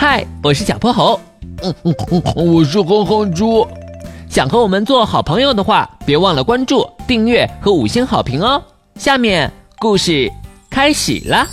[0.00, 1.20] 嗨，我是小泼猴。
[1.62, 3.68] 嗯嗯嗯，我是哼哼猪。
[4.30, 8.62] 想和我们做好朋友的话，别忘了关注、订阅和五星好评哦。
[8.94, 10.32] 下面故事
[10.70, 11.46] 开始了。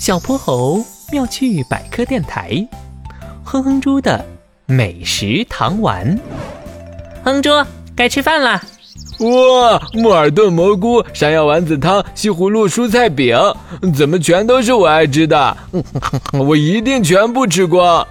[0.00, 2.66] 小泼猴妙趣百科电台，
[3.44, 4.26] 哼哼猪的
[4.66, 6.18] 美食糖丸。
[7.22, 7.50] 哼猪，
[7.94, 8.60] 该吃饭啦！
[9.20, 13.38] 哇，木耳炖蘑菇、山药丸子汤、西葫芦蔬菜饼，
[13.94, 15.56] 怎么全都是我爱吃的？
[16.32, 18.06] 我一定全部吃光。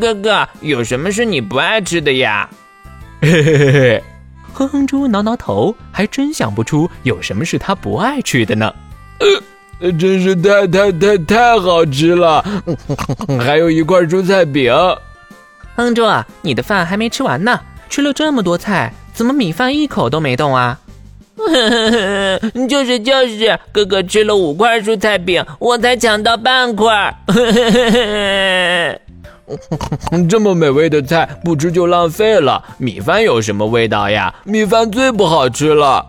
[0.00, 2.48] 哥哥，有什么是你不爱吃的呀？
[3.20, 4.04] 嘿嘿嘿嘿，
[4.52, 8.74] 哼哼猪挠挠头，还真想不出有什么是他不爱吃的呢。
[9.80, 12.44] 呃， 真是太太太太好吃了！
[13.38, 14.74] 还有一块蔬菜饼。
[15.76, 16.02] 哼猪，
[16.42, 18.92] 你的饭还没吃完呢，吃了这么多菜。
[19.16, 20.78] 怎么米饭一口都没动啊？
[22.68, 27.16] 就是就是，哥哥吃了五块蔬菜饼，我才抢到半块。
[30.28, 32.62] 这么美味的菜不吃就浪费了。
[32.76, 34.34] 米饭有什么味道呀？
[34.44, 36.04] 米饭最不好吃了。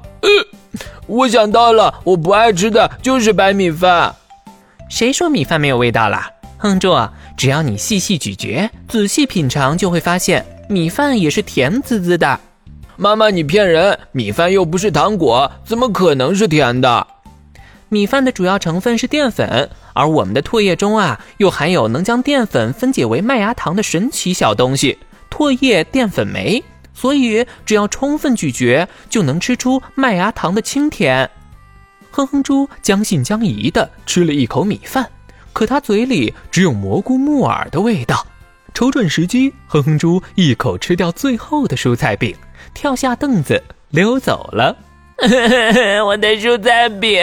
[1.08, 4.14] 我想到了，我不爱吃的就是白米饭。
[4.90, 6.22] 谁说米饭没有味道了？
[6.58, 12.40] 哼住，只要你细细咀嚼、仔细品尝，就会发现米饭也是甜滋滋的。
[13.00, 14.00] 妈妈，你骗人！
[14.12, 17.06] 米饭又不是糖果，怎么可能是甜的？
[17.90, 24.98] 米饭的主要成分是淀粉，而我们的唾液中啊，又含有能将淀粉分解为麦芽糖的神奇小东西——
[25.30, 26.64] 唾液淀粉酶。
[26.96, 31.30] 所以，只要充分咀嚼，就能吃出麦芽糖的清甜。
[32.10, 35.08] 哼哼猪将信将疑地吃了一口米饭，
[35.54, 38.26] 可他嘴里只有蘑菇木耳的味道。
[38.74, 42.36] 瞅准时机，哼哼猪一口吃掉最后的蔬菜饼。
[42.78, 44.78] 跳下凳子溜走了，
[46.06, 47.20] 我的蔬菜饼。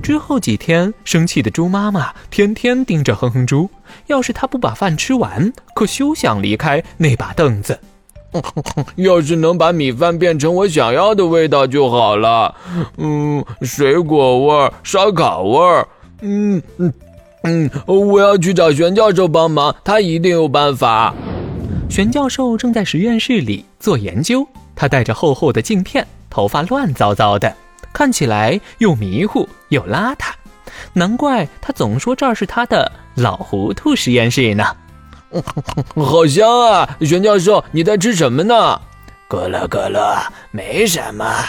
[0.00, 3.68] 之后几天，生气的猪妈妈天天盯着哼哼猪，
[4.06, 7.76] 要是他不把饭吃完，可休想离开那把凳子。
[8.94, 12.54] 要是能把米饭变成我想要的味道就好了。
[12.98, 15.88] 嗯，水果味儿，烧烤味儿。
[16.20, 16.92] 嗯嗯
[17.42, 21.12] 嗯，我要去找玄教授帮忙，他一定有办法。
[21.92, 27.54] 玄教授正在实验室里做研究，他戴着厚厚的镜片，头发乱糟糟的，
[27.92, 30.32] 看起来又迷糊又邋遢，
[30.94, 34.64] 难怪他总说这儿是他的老糊涂实验室呢。
[35.94, 38.80] 好香啊，玄教授，你在吃什么呢？
[39.28, 41.44] 咕噜咕噜，没什么。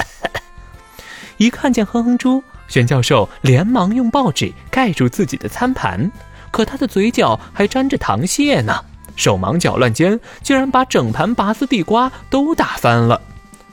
[1.38, 6.12] 一看见哼哼猪，玄教授连忙用报纸盖住自己的餐盘。
[6.52, 8.84] 可他的嘴角还沾着糖屑呢，
[9.16, 13.20] 手忙脚乱间，竟然把整盘拔丝地瓜都打翻了。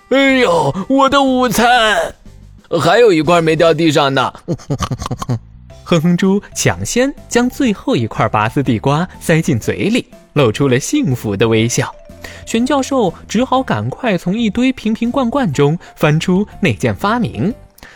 [0.10, 2.16] 哎呦，我的午餐，
[2.82, 4.34] 还有一块没掉地上呢。
[5.84, 11.94] 哼哼猪抢先将最后一块拔丝地瓜塞进嘴里，露出了幸福的微笑。
[12.46, 17.54] 玄教授只好赶快从一堆瓶瓶罐罐中翻出那件发明，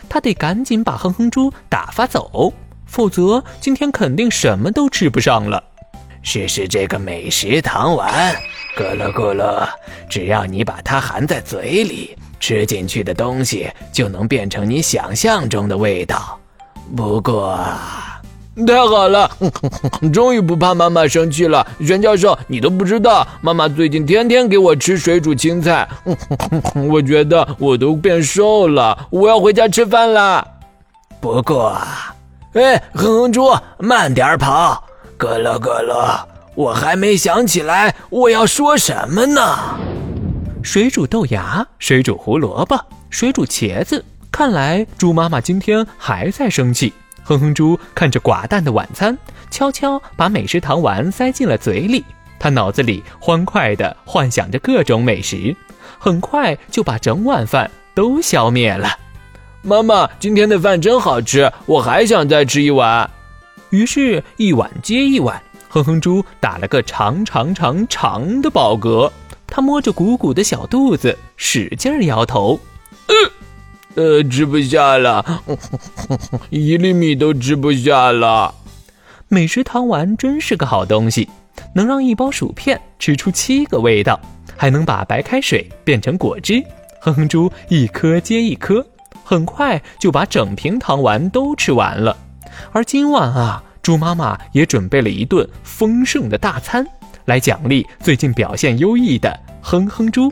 [0.10, 2.54] 他得赶紧把哼哼猪打发走。
[2.94, 5.62] 否则，今天肯定什么都吃不上了。
[6.22, 8.36] 试试这个美食糖丸，
[8.78, 9.68] 咕噜咕噜，
[10.08, 16.40] 只要你把它含在嘴里，吃进去的东西就能变成你想象中的味道。
[16.96, 17.58] 不过，
[18.68, 19.28] 太好了，
[20.14, 21.66] 终于不怕妈妈生气了。
[21.80, 25.90] 袁教授，你都不知道，妈妈最近天天给我吃水煮青菜，
[26.92, 29.08] 我觉得我都变瘦了。
[29.10, 30.48] 我要回家吃饭啦。
[31.20, 31.76] 不过。
[32.54, 34.84] 哎，哼哼猪，慢点跑！
[35.18, 39.58] 咯咯咯咯，我还没想起来我要说什么呢。
[40.62, 44.06] 水煮豆芽，水煮胡萝卜，水煮茄子。
[44.32, 46.94] 看来猪妈妈今天还在生气。
[47.24, 49.18] 哼哼猪看着寡淡的晚餐，
[49.50, 52.06] 悄悄把美食糖丸塞进了嘴里。
[52.38, 55.56] 他脑子里欢快地幻想着各种美食，
[55.98, 58.90] 很快就把整碗饭都消灭了。
[59.66, 63.10] 妈妈，今天的饭真好吃，我还想再吃一碗。
[63.70, 69.10] 于是，一碗接一碗，哼哼猪打了个长长长长的饱嗝。
[69.48, 72.60] 他摸着鼓鼓的小肚子，使劲摇头，
[73.96, 75.42] 呃，呃，吃不下了，
[76.50, 78.54] 一粒米都吃不下了。
[79.30, 81.30] 美食糖丸真是个好东西，
[81.74, 84.20] 能让一包薯片吃出七个味道，
[84.58, 86.62] 还能把白开水变成果汁。
[87.00, 88.86] 哼哼猪一颗接一颗。
[89.24, 92.16] 很快就把整瓶糖丸都吃完了，
[92.72, 96.86] 而今晚啊，猪妈妈也准备了一顿丰盛的大餐，
[97.26, 100.32] 来奖励最近表现优异的哼哼猪。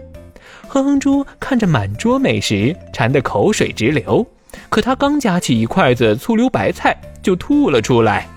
[0.68, 4.26] 哼哼猪看着满桌美食，馋得口水直流，
[4.70, 8.28] 可他刚夹起一筷子醋溜白菜，就吐了出来。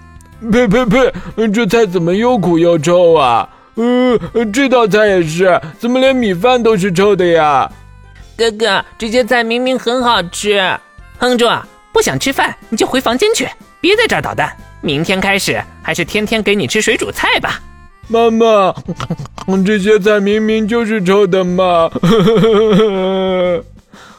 [0.52, 1.12] 呸呸呸！
[1.52, 3.48] 这菜怎么又苦又臭啊？
[3.76, 4.18] 嗯，
[4.52, 7.70] 这道菜也是，怎么连米饭都是臭的呀？
[8.36, 10.60] 哥哥，这些菜明明很好吃。
[11.18, 11.48] 哼住，
[11.92, 13.48] 不想吃饭你就回房间去，
[13.80, 14.54] 别在这儿捣蛋。
[14.80, 17.60] 明天开始，还是天天给你吃水煮菜吧。
[18.08, 18.74] 妈妈，
[19.64, 21.88] 这些菜明明就是臭的嘛！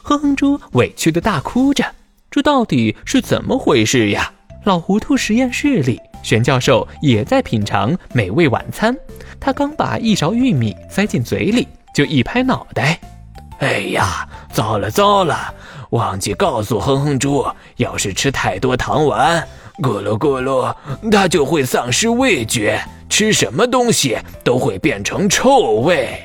[0.02, 1.84] 哼哼猪委屈的大哭着，
[2.32, 4.32] 这到底是怎么回事呀？
[4.64, 8.96] 老糊涂实验室里，玄教授也在品尝美味晚餐。
[9.40, 13.00] 他刚把一勺玉米塞进嘴里，就一拍脑袋
[13.60, 15.54] ：“哎呀，糟了糟了！
[15.92, 17.46] 忘记告诉哼哼猪，
[17.78, 19.48] 要是吃太多糖丸，
[19.82, 20.74] 咕噜咕噜，
[21.10, 26.22] 它就会丧失味觉，吃什么东西都会变成臭味。”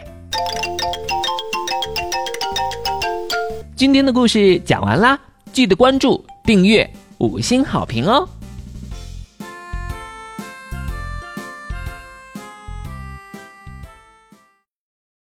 [3.76, 5.18] 今天的故事讲完啦，
[5.52, 6.88] 记得关注、订阅、
[7.18, 8.28] 五星好评哦！